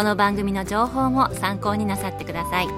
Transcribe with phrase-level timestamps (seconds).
[0.00, 2.68] この番組の情報も参考になさってください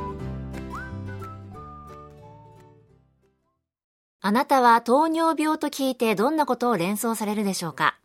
[4.20, 7.96] あなたは糖尿病と聞いてどんなことを連想されるでしょうか？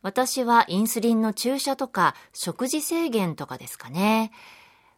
[0.00, 4.30] 私はインスリンの注射とか食事制限とかですかね。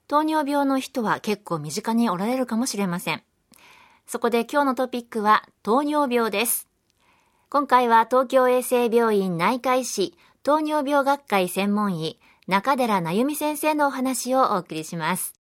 [0.09, 3.23] 糖尿病の人は結構身近におられるかもしれません。
[4.07, 6.69] そこで今日のトピックは糖尿病です。
[7.49, 15.35] 今回は東京衛生病院内科医師糖尿病学会専門医中寺なゆみ先生のお話をお送りします。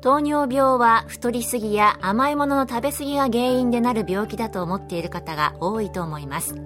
[0.00, 6.56] 糖尿病は太りすぎや甘いものの食べ過ぎが原因でなる病気だと思っている方が多いと思います。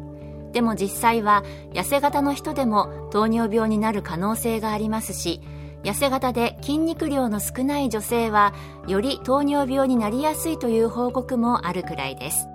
[0.52, 5.42] でも実際は痩せ型の人でも糖尿病になる可能性がありますし、
[5.82, 8.54] 痩せ型で筋肉量の少ない女性は
[8.88, 12.46] より糖尿病になりやすいという報告もあるくらいです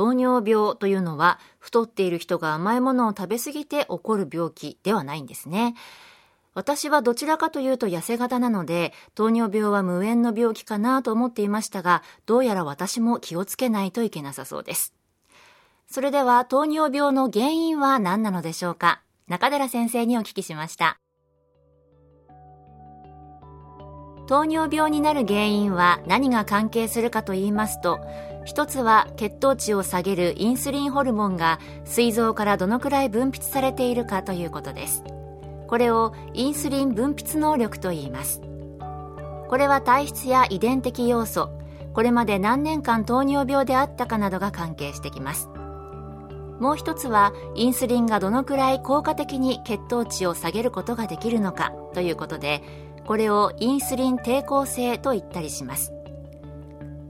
[0.00, 5.74] 糖尿病というのは太っている人が甘いものを食べ過ぎて起こる病気ではないんですね。
[6.54, 14.94] 私はどちらかというと痩せ型なので糖尿病は無縁の病気かなと思っていましたがどうやら私も気をつけないといけなさそうです。
[15.86, 19.02] それでは糖尿病の原因は何なのでしょうか？
[19.28, 20.98] 中寺先生にお聞きしました。
[24.26, 28.00] 糖尿病になる原因は何が関係するかと言いますと
[28.44, 35.04] 一つは血糖値を下げるインスリンホルモンが膵臓からどのくらい分泌されているかということです。
[35.66, 38.40] これをインスリン分泌能力と言います。
[39.48, 41.50] これは体質や遺伝的要素
[41.92, 45.48] これまで何年間糖尿病であったかなどが関係してきます。
[46.60, 52.62] もう一つはインスリンがどのくらい効果的に血糖値を下げることができるのかということで
[53.06, 55.92] これをインスリン抵抗性と言ったりします。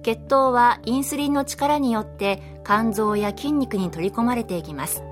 [0.03, 5.03] 血糖はインスリンの力によって肝臓や筋肉に取り込まれていきます。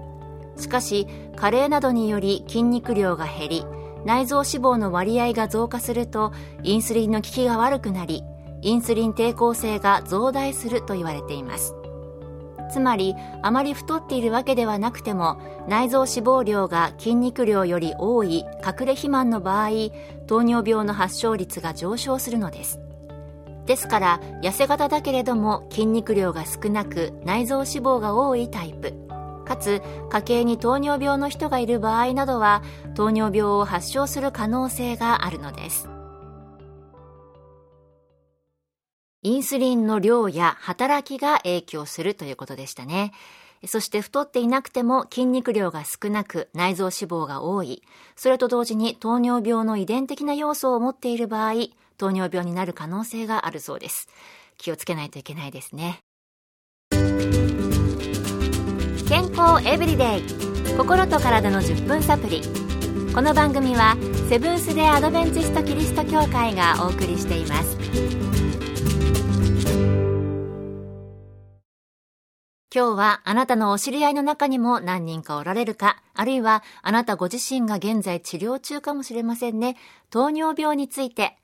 [0.57, 1.07] しかし
[1.37, 3.65] 加齢などにより筋肉量が減り
[4.05, 6.33] 内臓脂肪の割合が増加すると
[6.63, 8.25] インスリンの効きが悪くなり
[8.61, 11.75] インスリン抵抗性が増大すると言われています。
[12.71, 19.71] つまりあまり太っているわけではなくても内臓脂肪量が筋肉量より多い隠れ肥満の場合
[20.27, 22.81] 糖尿病の発症率が上昇するのです。
[23.69, 28.95] ですから痩せ型だけれども筋肉量が少なく内臓脂肪が多いタイプ
[29.45, 32.63] かつ家計に糖尿病の人がいる場合などは
[32.95, 35.89] 糖尿病を発症する可能性があるのです
[39.23, 43.13] インスリンの量や働きが影響するということでしたね。
[43.67, 47.83] そして太っていなくても筋肉量が少なく内臓脂肪が多い。
[48.15, 51.55] それと同時に糖尿病の遺伝的な要素を持っている場合、
[51.99, 54.09] 糖尿病になる可能性があるそうです。
[54.57, 56.01] 気をつけないといけないですね。
[59.09, 60.23] 健康エブリデイ
[60.77, 62.43] 心と体の10分サプリ
[63.15, 63.97] この番組は
[64.29, 67.79] セブンス・デ・アドベンチスト・キリスト教会がお送りしています
[72.75, 79.77] 今日はあなたのお知り合いの中にも何人かおられるか、あるいはあなたご自身が現在治療中かもしれませんね。
[80.11, 81.39] 糖尿病について、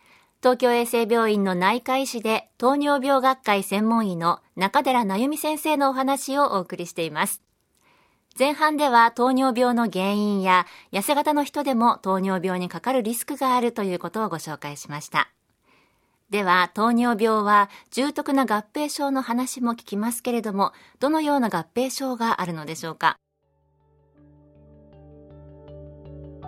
[0.45, 7.41] 東京衛生病院の内科医師で糖尿病学会専門医の中寺なゆみ先生のお話をお送りしています。
[8.39, 15.31] 前半では糖尿病の原因や痩せ型の人でも糖尿病にかかるリスクがあるということをご紹介しました。
[16.29, 23.17] では、糖尿病は重篤な合併症の話も聞きますけれども、どのような合併症があるのでしょうか？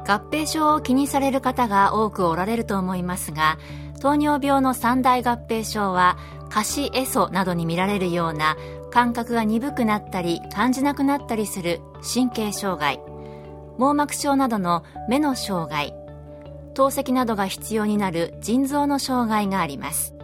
[0.08, 3.58] 合併症を気にされる方が多くおられると思いますが、
[4.00, 8.56] 糖尿病の三大合併症は、下肢エソなどに見られるような
[8.90, 11.80] 感覚が鈍くなったり感じなくなったりする
[12.14, 13.00] 神経障害、
[13.78, 15.94] 網膜症などの目の障害。
[16.74, 20.14] 透析などが必要になる腎臓の障害があります。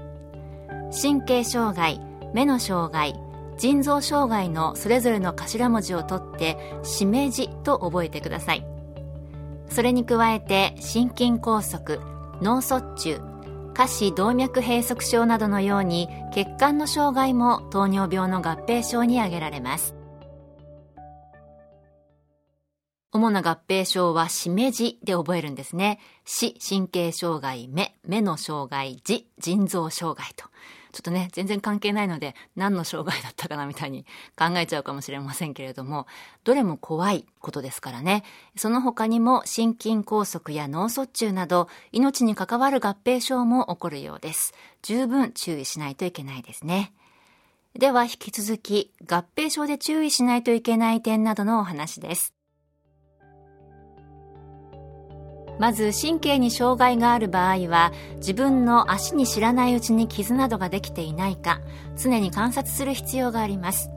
[1.03, 2.01] 神経障害
[2.35, 3.19] 目の障害。
[3.59, 8.67] 腎臓障害のそれぞれの頭文字を取ってしめじと覚えてください。
[9.69, 11.99] それに加えて心筋梗塞
[12.41, 13.32] 脳卒中
[13.75, 19.95] 下肢動脈閉塞症などのように血管の障害も糖尿病の合併症に挙げられます
[23.15, 26.01] 主な合併症はしめじで覚えるんですね。
[26.25, 30.47] 死、神経障害、目、目の障害、痔、腎臓障害と。
[30.93, 34.05] ちょっとね、全然関係ないので、何の障害だったかなみたいに
[34.39, 36.07] 考えちゃうかもしれませんけれども、
[36.45, 38.25] どれも怖いことですからね。
[38.57, 44.53] その他にも心筋梗塞や脳卒中など、命に関わる合併症も起こるようです。
[44.83, 46.93] 十分注意しないといけないですね。
[47.75, 52.35] では引き続き、合併症で注意しないといけない点などのお話です。
[55.63, 61.61] まず神経に障害がある場合は自分の足に知らないうちに傷などができていないか
[61.97, 63.89] 常に観察する必要があります。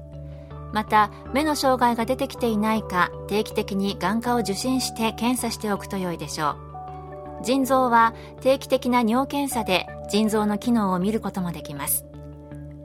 [0.74, 7.44] また目の障害が出てきていないか定期的に眼科を受診して検査しておくと良いでしょう。
[7.44, 12.06] 腎臓は定期的な尿検査で腎臓の機能を見ることもできます。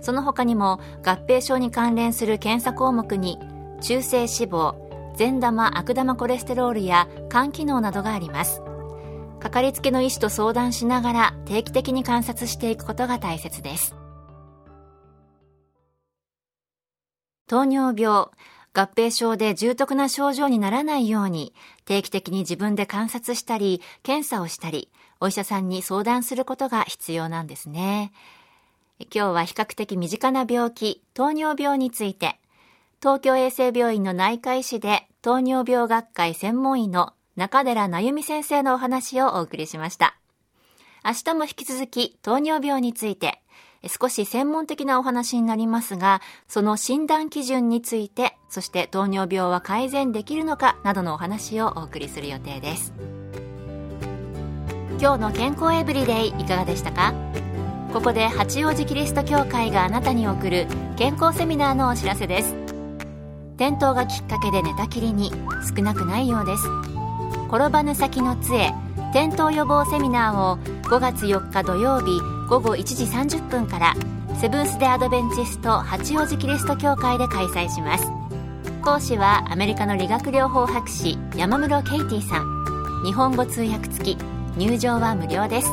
[0.01, 3.39] その他にも合併症に関連する検査項目に
[3.83, 4.75] 中性脂肪
[5.17, 8.63] 善玉悪玉コレステロールや肝機能などがあります。
[9.41, 13.97] かかりつけの医師と相談しながら定期的に観察していくことが大切です。
[17.47, 18.27] 糖尿病
[18.73, 21.53] 合併症で重篤な症状にならないように
[21.85, 24.89] 定期的に自分で観察したり検査をしたり
[25.19, 28.13] お医者さんに相談することが必要なんですね。
[29.01, 32.39] 今日は比較的身近な病気糖尿病について
[33.01, 40.15] 東京衛生病院の内科医師で糖尿病学会専門医の中寺なゆみ先生のお話をお送りしました。
[41.03, 43.41] 明日も引き続き糖尿病について
[43.99, 52.93] 少し専門的なお話になりますが、その診断基準について、そして糖尿病は改善できるのかなどのお話をお送りする予定です。
[55.01, 57.15] 今日の健康エブリデイいかがでしたか？
[57.95, 60.67] ここで八王子キリスト教会があなたに送る
[60.99, 62.55] 健康セミナーのお知らせです。
[63.55, 65.33] 転倒がきっかけで寝たきりに
[65.75, 66.65] 少なくないようです
[67.51, 68.73] 転ばぬ先の杖
[69.11, 73.95] 転倒予防セミナーを5月4日土曜日午後1時30分から
[74.41, 78.05] セブンス・デ・アドベンチスト八王子キリスト教会で開催します。
[78.83, 83.05] 講師はアメリカの理学療法博士山室ケイティさん。
[83.05, 84.19] 日本語通訳付き
[84.57, 85.69] 入場は無料です。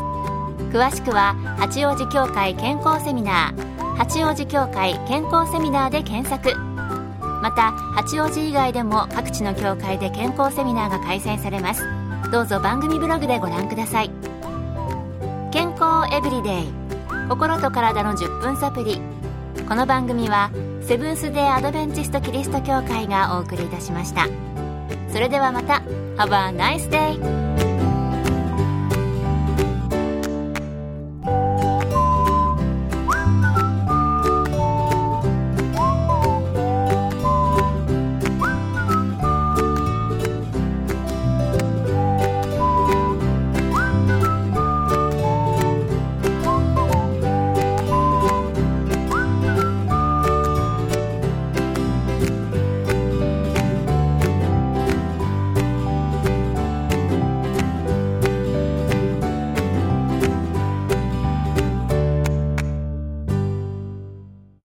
[0.71, 6.66] 詳しくは八王子教会健康セミナー八王子教会健康セミナーで検索。
[7.41, 11.83] また八王子以外でも各地の教会で健康セミナーが開催されます。
[12.31, 14.11] どうぞ番組ブログでご覧ください。
[15.51, 16.87] 健康エブリデイ。
[17.29, 19.01] 心と体の10分サプリ
[19.67, 20.49] この番組は
[20.81, 24.27] セブンス・デー・アドベンチスト・キリスト教会がお送りいたしました。
[25.11, 25.81] それではまた。
[26.17, 27.46] Have a nice day!